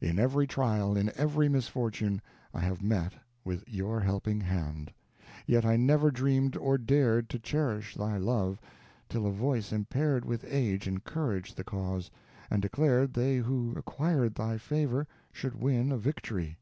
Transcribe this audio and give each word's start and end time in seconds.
In 0.00 0.20
every 0.20 0.46
trial, 0.46 0.96
in 0.96 1.10
every 1.16 1.48
misfortune, 1.48 2.22
I 2.54 2.60
have 2.60 2.82
met 2.84 3.14
with 3.44 3.68
your 3.68 3.98
helping 3.98 4.40
hand; 4.40 4.92
yet 5.44 5.64
I 5.64 5.74
never 5.76 6.12
dreamed 6.12 6.56
or 6.56 6.78
dared 6.78 7.28
to 7.30 7.40
cherish 7.40 7.96
thy 7.96 8.16
love, 8.16 8.60
till 9.08 9.26
a 9.26 9.32
voice 9.32 9.72
impaired 9.72 10.24
with 10.24 10.44
age 10.46 10.86
encouraged 10.86 11.56
the 11.56 11.64
cause, 11.64 12.12
and 12.48 12.62
declared 12.62 13.12
they 13.14 13.38
who 13.38 13.72
acquired 13.76 14.36
thy 14.36 14.56
favor 14.56 15.08
should 15.32 15.56
win 15.60 15.90
a 15.90 15.98
victory. 15.98 16.58